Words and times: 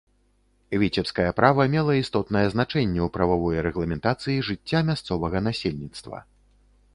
Віцебскае 0.83 1.25
права 1.39 1.67
мела 1.73 1.97
істотнае 2.03 2.43
значэнне 2.53 3.01
ў 3.03 3.09
прававой 3.19 3.61
рэгламентацыі 3.67 4.45
жыцця 4.49 4.79
мясцовага 4.89 5.37
насельніцтва. 5.51 6.17